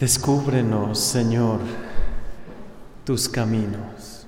[0.00, 1.60] Descúbrenos, Señor,
[3.04, 4.26] tus caminos.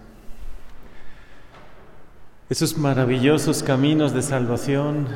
[2.51, 5.07] Esos maravillosos caminos de salvación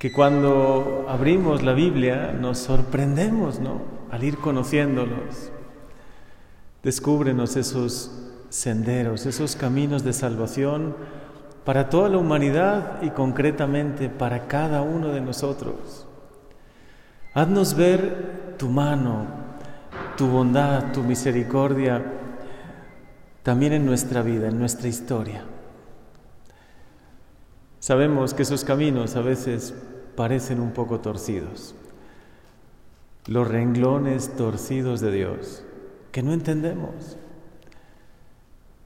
[0.00, 3.82] que cuando abrimos la Biblia nos sorprendemos, ¿no?
[4.10, 5.52] Al ir conociéndolos.
[6.82, 8.10] Descúbrenos esos
[8.48, 10.96] senderos, esos caminos de salvación
[11.64, 16.08] para toda la humanidad y concretamente para cada uno de nosotros.
[17.32, 19.26] Haznos ver tu mano,
[20.16, 22.02] tu bondad, tu misericordia
[23.42, 25.44] también en nuestra vida, en nuestra historia.
[27.80, 29.74] Sabemos que esos caminos a veces
[30.14, 31.74] parecen un poco torcidos,
[33.26, 35.64] los renglones torcidos de Dios,
[36.12, 37.16] que no entendemos,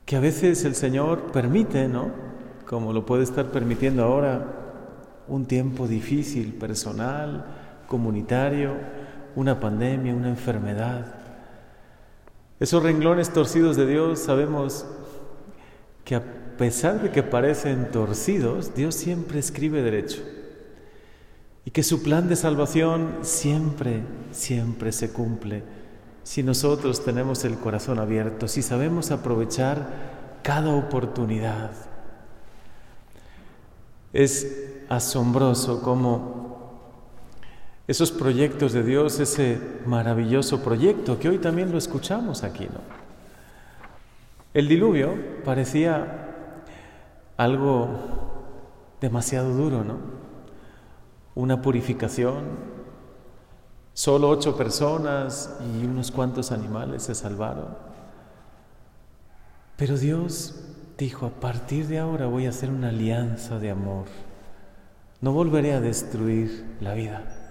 [0.07, 2.11] que a veces el Señor permite, ¿no?
[2.67, 4.47] Como lo puede estar permitiendo ahora,
[5.29, 7.45] un tiempo difícil, personal,
[7.89, 8.77] comunitario,
[9.37, 11.15] una pandemia, una enfermedad.
[12.59, 14.87] Esos renglones torcidos de Dios sabemos
[16.05, 16.23] que a
[16.59, 20.23] pesar de que parecen torcidos, Dios siempre escribe derecho
[21.65, 24.01] y que su plan de salvación siempre,
[24.33, 25.63] siempre se cumple
[26.27, 31.71] si nosotros tenemos el corazón abierto, si sabemos aprovechar cada oportunidad.
[34.13, 36.36] Es asombroso cómo
[37.87, 42.81] esos proyectos de Dios, ese maravilloso proyecto que hoy también lo escuchamos aquí, ¿no?
[44.53, 46.31] El diluvio parecía
[47.37, 47.89] algo
[49.01, 49.99] demasiado duro, ¿no?
[51.35, 52.45] Una purificación,
[53.93, 57.77] solo ocho personas y unos cuantos animales se salvaron.
[59.77, 60.59] Pero Dios
[60.97, 64.07] dijo, a partir de ahora voy a hacer una alianza de amor.
[65.21, 67.46] No volveré a destruir la vida.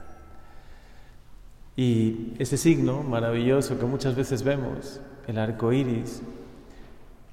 [1.78, 6.22] Y ese signo maravilloso que muchas veces vemos, el arco iris,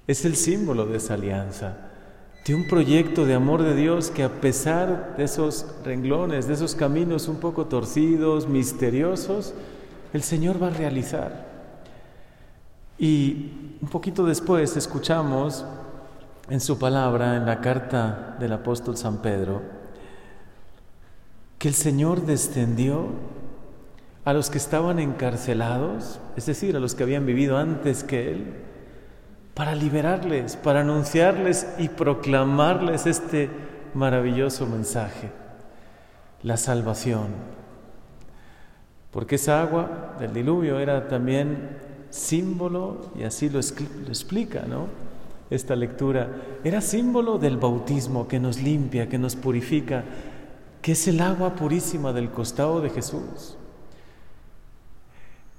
[0.07, 1.77] es el símbolo de esa alianza,
[2.45, 6.75] de un proyecto de amor de Dios que a pesar de esos renglones, de esos
[6.75, 9.55] caminos un poco torcidos, misteriosos,
[10.12, 11.47] el Señor va a realizar.
[12.99, 15.65] Y un poquito después escuchamos
[16.50, 19.62] en su palabra, en la carta del apóstol San Pedro,
[21.59, 23.06] que el Señor descendió
[24.25, 28.55] a los que estaban encarcelados, es decir, a los que habían vivido antes que Él,
[29.55, 33.50] para liberarles, para anunciarles y proclamarles este
[33.94, 35.31] maravilloso mensaje,
[36.43, 37.28] la salvación.
[39.10, 41.77] Porque esa agua del diluvio era también
[42.10, 44.87] símbolo, y así lo, explica, ¿no?
[45.50, 46.31] Esta lectura,
[46.65, 50.04] era símbolo del bautismo que nos limpia, que nos purifica,
[50.81, 53.56] que es el agua purísima del costado de Jesús.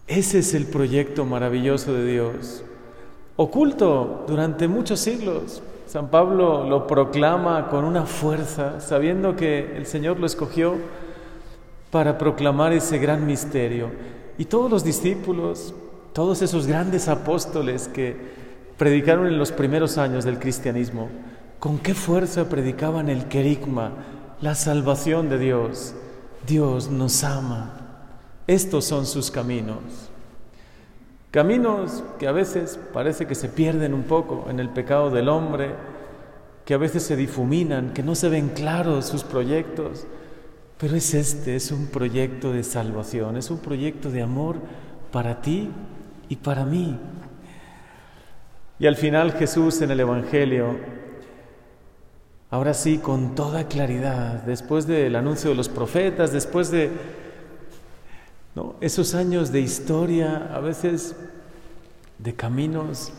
[0.08, 2.64] Ese es el proyecto maravilloso de Dios,
[3.38, 5.64] oculto durante muchos siglos.
[5.88, 10.75] San Pablo lo proclama con una fuerza, sabiendo que el Señor lo escogió
[11.90, 13.92] para proclamar ese gran misterio.
[14.38, 15.74] Y todos los discípulos,
[16.12, 18.16] todos esos grandes apóstoles que
[18.78, 21.09] predicaron en los primeros años del cristianismo,
[21.59, 23.92] con qué fuerza predicaban el querigma,
[24.42, 25.94] la salvación de Dios.
[26.46, 27.82] Dios nos ama.
[28.48, 30.09] Estos son sus caminos.
[31.31, 35.72] Caminos que a veces parece que se pierden un poco en el pecado del hombre,
[36.66, 40.06] que a veces se difuminan, que no se ven claros sus proyectos,
[40.78, 44.58] pero es este, es un proyecto de salvación, es un proyecto de amor
[45.12, 45.72] para ti
[46.30, 47.00] y para mí.
[48.80, 50.78] Y al final Jesús en el Evangelio,
[52.52, 56.92] ahora sí, con toda claridad, después del anuncio de los profetas, después de
[58.81, 61.16] esos años de historia, a veces
[62.19, 63.12] de caminos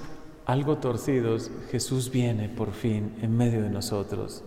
[0.47, 4.43] algo torcidos, Jesús viene por fin en medio de nosotros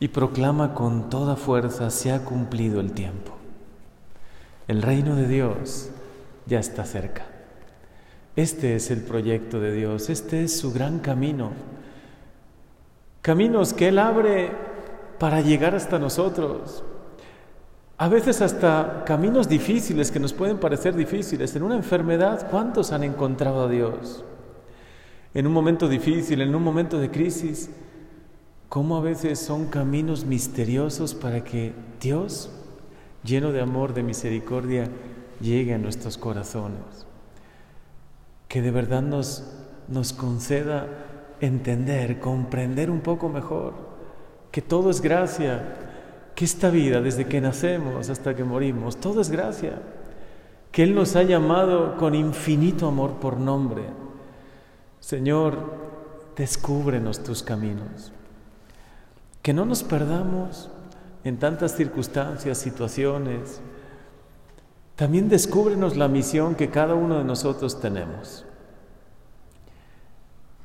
[0.00, 3.32] y proclama con toda fuerza, se ha cumplido el tiempo.
[4.68, 5.90] El reino de Dios
[6.46, 7.26] ya está cerca.
[8.36, 11.50] Este es el proyecto de Dios, este es su gran camino.
[13.22, 14.52] Caminos que Él abre
[15.18, 16.84] para llegar hasta nosotros,
[17.98, 21.54] a veces hasta caminos difíciles que nos pueden parecer difíciles.
[21.56, 24.24] En una enfermedad, ¿cuántos han encontrado a Dios?
[25.34, 27.70] En un momento difícil, en un momento de crisis,
[28.68, 32.50] ¿cómo a veces son caminos misteriosos para que Dios,
[33.24, 34.88] lleno de amor, de misericordia,
[35.40, 37.06] llegue a nuestros corazones?
[38.46, 39.56] Que de verdad nos,
[39.88, 40.86] nos conceda
[41.40, 43.88] entender, comprender un poco mejor
[44.52, 45.87] que todo es gracia,
[46.38, 49.82] que esta vida, desde que nacemos hasta que morimos, todo es gracia.
[50.70, 53.82] que Él nos ha llamado con infinito amor por nombre.
[55.00, 55.58] Señor,
[56.36, 58.12] descúbrenos tus caminos.
[59.42, 60.70] Que no nos perdamos
[61.24, 63.60] en tantas circunstancias, situaciones.
[64.94, 68.44] También descúbrenos la misión que cada uno de nosotros tenemos.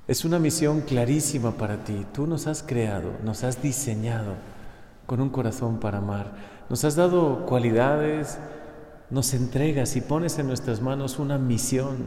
[0.07, 2.05] Es una misión clarísima para ti.
[2.13, 4.52] Tú nos has creado, nos has diseñado
[5.13, 6.31] con un corazón para amar.
[6.71, 8.39] Nos has dado cualidades,
[9.11, 11.97] nos entregas y pones en nuestras manos una misión.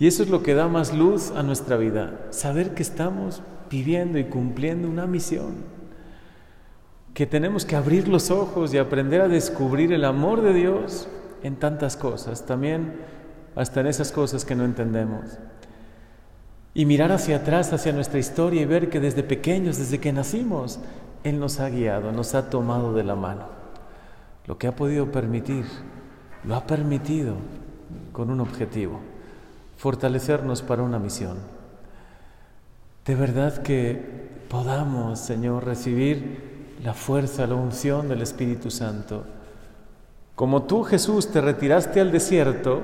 [0.00, 3.40] Y eso es lo que da más luz a nuestra vida, saber que estamos
[3.70, 5.58] viviendo y cumpliendo una misión,
[7.14, 11.06] que tenemos que abrir los ojos y aprender a descubrir el amor de Dios
[11.44, 12.96] en tantas cosas, también
[13.54, 15.38] hasta en esas cosas que no entendemos.
[16.74, 20.80] Y mirar hacia atrás, hacia nuestra historia y ver que desde pequeños, desde que nacimos,
[21.26, 23.46] Él nos ha guiado, nos ha tomado de la mano.
[24.46, 25.64] Lo que ha podido permitir,
[26.44, 27.34] lo ha permitido
[28.12, 29.00] con un objetivo,
[29.76, 31.38] fortalecernos para una misión.
[33.04, 34.00] De verdad que
[34.48, 39.24] podamos, Señor, recibir la fuerza, la unción del Espíritu Santo.
[40.36, 42.82] Como tú, Jesús, te retiraste al desierto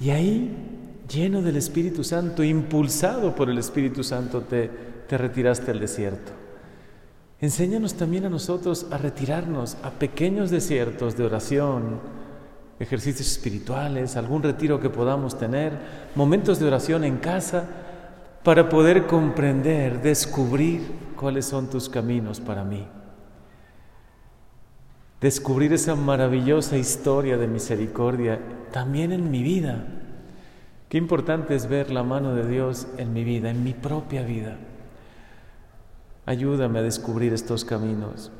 [0.00, 4.70] y ahí lleno del Espíritu Santo, impulsado por el Espíritu Santo, te,
[5.06, 6.32] te retiraste al desierto.
[7.42, 12.00] Enséñanos también a nosotros a retirarnos a pequeños desiertos de oración,
[12.80, 15.72] ejercicios espirituales, algún retiro que podamos tener,
[16.14, 17.66] momentos de oración en casa,
[18.42, 20.80] para poder comprender, descubrir
[21.16, 22.86] cuáles son tus caminos para mí.
[25.20, 28.40] Descubrir esa maravillosa historia de misericordia
[28.72, 29.84] también en mi vida
[30.92, 34.58] Qué importante es ver la mano de Dios en mi vida, en mi propia vida.
[36.26, 38.30] Ayúdame a descubrir estos caminos.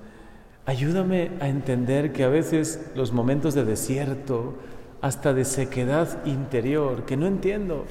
[0.66, 4.54] Ayúdame a entender que a veces los momentos de desierto,
[5.00, 7.84] hasta de sequedad interior, que no entiendo,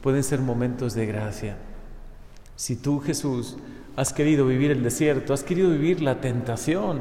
[0.00, 1.56] pueden ser momentos de gracia.
[2.54, 3.56] Si tú, Jesús,
[3.96, 7.00] has querido vivir el desierto, has querido vivir la tentación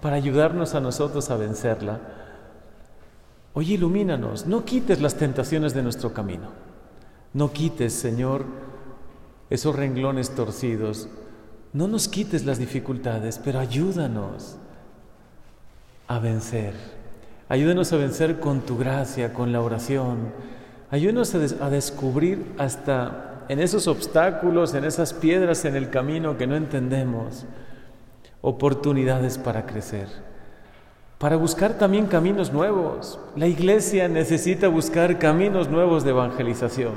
[0.00, 2.00] para ayudarnos a nosotros a vencerla,
[3.52, 6.50] Oye, ilumínanos, no quites las tentaciones de nuestro camino.
[7.32, 8.44] No quites, Señor,
[9.50, 11.08] esos renglones torcidos.
[11.72, 14.56] No nos quites las dificultades, pero ayúdanos
[16.08, 16.74] a vencer.
[17.48, 20.32] Ayúdanos a vencer con tu gracia, con la oración.
[20.90, 26.46] Ayúdanos a, a descubrir hasta en esos obstáculos, en esas piedras en el camino que
[26.46, 27.44] no entendemos,
[28.40, 30.30] oportunidades para crecer
[31.20, 33.18] para buscar también caminos nuevos.
[33.36, 36.94] La iglesia necesita buscar caminos nuevos de evangelización.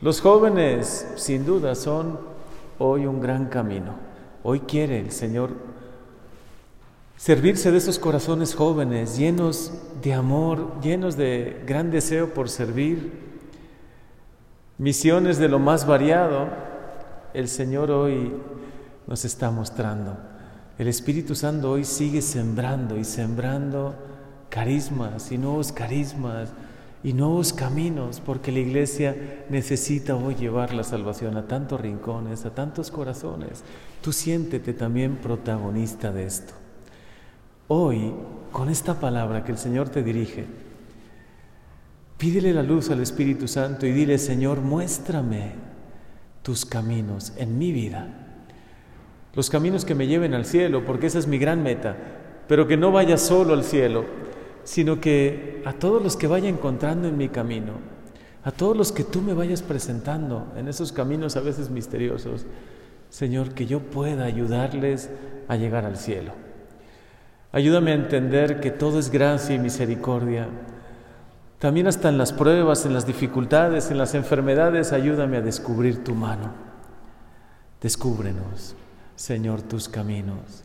[0.00, 2.18] Los jóvenes, sin duda, son
[2.80, 3.94] hoy un gran camino.
[4.42, 5.50] Hoy quiere el Señor
[7.16, 9.72] servirse de esos corazones jóvenes, llenos
[10.02, 13.12] de amor, llenos de gran deseo por servir,
[14.78, 16.48] misiones de lo más variado.
[17.34, 18.32] El Señor hoy
[19.06, 20.16] nos está mostrando.
[20.78, 23.94] El Espíritu Santo hoy sigue sembrando y sembrando
[24.48, 26.48] carismas y nuevos carismas
[27.02, 32.54] y nuevos caminos, porque la iglesia necesita hoy llevar la salvación a tantos rincones, a
[32.54, 33.64] tantos corazones.
[34.02, 36.52] Tú siéntete también protagonista de esto.
[37.68, 38.12] Hoy,
[38.52, 40.44] con esta palabra que el Señor te dirige,
[42.18, 45.52] pídele la luz al Espíritu Santo y dile, Señor, muéstrame
[46.42, 48.26] tus caminos en mi vida
[49.34, 51.96] los caminos que me lleven al cielo, porque esa es mi gran meta,
[52.48, 54.04] pero que no vaya solo al cielo,
[54.64, 57.74] sino que a todos los que vaya encontrando en mi camino,
[58.42, 62.46] a todos los que tú me vayas presentando en esos caminos a veces misteriosos,
[63.10, 65.10] Señor, que yo pueda ayudarles
[65.48, 66.32] a llegar al cielo.
[67.52, 70.48] Ayúdame a entender que todo es gracia y misericordia.
[71.58, 76.14] También hasta en las pruebas, en las dificultades, en las enfermedades, ayúdame a descubrir tu
[76.14, 76.52] mano.
[77.82, 78.76] Descúbrenos.
[79.16, 80.62] Señor, tus caminos.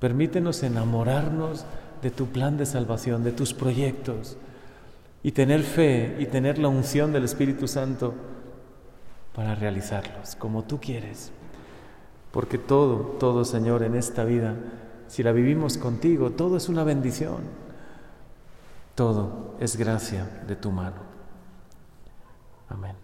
[0.00, 1.64] Permítenos enamorarnos
[2.04, 4.36] de tu plan de salvación, de tus proyectos,
[5.22, 8.12] y tener fe y tener la unción del Espíritu Santo
[9.34, 11.32] para realizarlos como tú quieres.
[12.30, 14.54] Porque todo, todo, Señor, en esta vida,
[15.08, 17.38] si la vivimos contigo, todo es una bendición.
[18.94, 21.00] Todo es gracia de tu mano.
[22.68, 23.03] Amén.